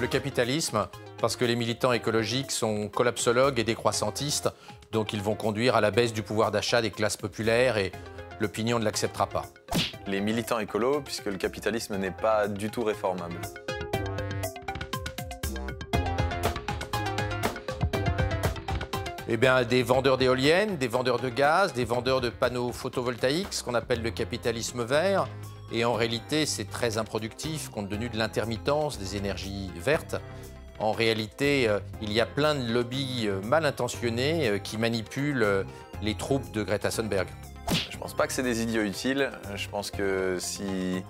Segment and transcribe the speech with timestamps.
[0.00, 4.48] Le capitalisme, parce que les militants écologiques sont collapsologues et décroissantistes,
[4.90, 7.92] donc ils vont conduire à la baisse du pouvoir d'achat des classes populaires et
[8.40, 9.44] l'opinion ne l'acceptera pas.
[10.06, 13.36] Les militants écolos, puisque le capitalisme n'est pas du tout réformable.
[19.26, 23.64] Eh bien, des vendeurs d'éoliennes, des vendeurs de gaz, des vendeurs de panneaux photovoltaïques, ce
[23.64, 25.26] qu'on appelle le capitalisme vert.
[25.72, 30.16] Et en réalité, c'est très improductif compte tenu de l'intermittence des énergies vertes.
[30.78, 35.64] En réalité, euh, il y a plein de lobbies euh, mal intentionnés euh, qui manipulent
[36.02, 37.28] les troupes de Greta Thunberg.
[37.90, 39.30] Je pense pas que c'est des idiots utiles.
[39.54, 41.02] Je pense que si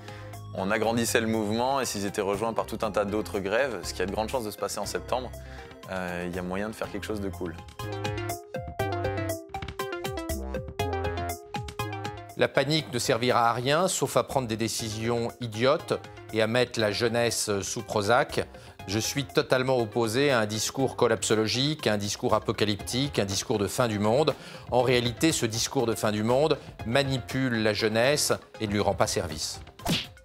[0.55, 3.93] on agrandissait le mouvement et s'ils étaient rejoints par tout un tas d'autres grèves, ce
[3.93, 5.33] qui a de grandes chances de se passer en septembre,
[5.91, 7.55] il y a moyen de faire quelque chose de cool.
[12.37, 15.95] La panique ne servira à rien, sauf à prendre des décisions idiotes
[16.33, 18.45] et à mettre la jeunesse sous Prozac.
[18.89, 23.69] Je suis totalement opposé à un discours collapsologique, à un discours apocalyptique, un discours de
[23.69, 24.35] fin du monde.
[24.73, 28.95] En réalité, ce discours de fin du monde manipule la jeunesse et ne lui rend
[28.95, 29.61] pas service.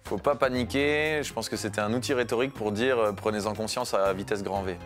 [0.04, 1.22] Faut pas paniquer.
[1.22, 4.62] Je pense que c'était un outil rhétorique pour dire euh, prenez-en conscience à vitesse grand
[4.62, 4.76] V.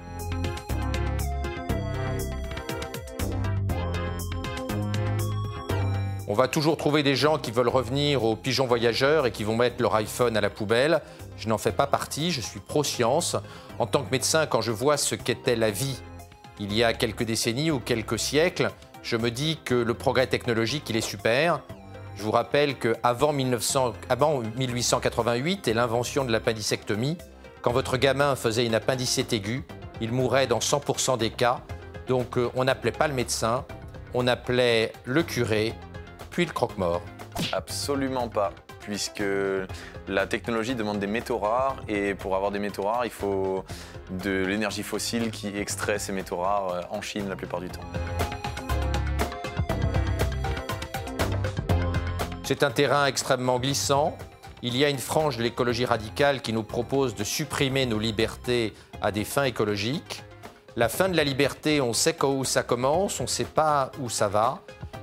[6.27, 9.56] On va toujours trouver des gens qui veulent revenir aux pigeons voyageurs et qui vont
[9.56, 11.03] mettre leur iPhone à la poubelle.
[11.36, 13.36] Je n'en fais pas partie, je suis pro-science.
[13.78, 16.00] En tant que médecin, quand je vois ce qu'était la vie
[16.58, 18.70] il y a quelques décennies ou quelques siècles,
[19.03, 21.61] je me dis que le progrès technologique, il est super.
[22.16, 27.19] Je vous rappelle qu'avant 1900 avant 1888 et l'invention de l'appendicectomie,
[27.61, 29.64] quand votre gamin faisait une appendicite aiguë,
[30.00, 31.61] il mourait dans 100% des cas.
[32.09, 33.66] Donc euh, on n'appelait pas le médecin,
[34.14, 35.75] on appelait le curé,
[36.35, 37.01] puis le croque-mort.
[37.53, 38.50] Absolument pas,
[38.81, 39.22] puisque
[40.09, 43.65] la technologie demande des métaux rares et pour avoir des métaux rares, il faut
[44.11, 47.84] de l'énergie fossile qui extrait ces métaux rares euh, en Chine la plupart du temps.
[52.43, 54.19] C'est un terrain extrêmement glissant.
[54.61, 58.75] Il y a une frange de l'écologie radicale qui nous propose de supprimer nos libertés
[59.00, 60.25] à des fins écologiques.
[60.75, 64.11] La fin de la liberté, on sait où ça commence, on ne sait pas où
[64.11, 64.62] ça va.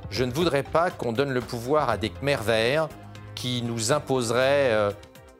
[0.09, 2.89] Je ne voudrais pas qu'on donne le pouvoir à des Khmers verts
[3.35, 4.91] qui nous imposeraient euh,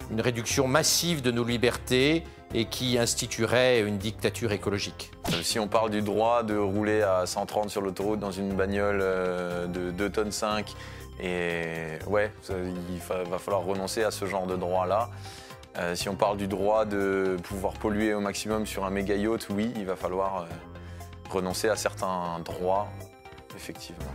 [0.09, 2.23] une réduction massive de nos libertés
[2.53, 5.11] et qui instituerait une dictature écologique.
[5.29, 8.99] Euh, Si on parle du droit de rouler à 130 sur l'autoroute dans une bagnole
[9.01, 10.73] euh, de 2 tonnes 5,
[11.21, 15.09] et ouais, il va falloir renoncer à ce genre de droit-là.
[15.93, 19.71] Si on parle du droit de pouvoir polluer au maximum sur un méga yacht, oui,
[19.75, 20.47] il va falloir
[21.29, 22.89] renoncer à certains droits,
[23.55, 24.05] effectivement.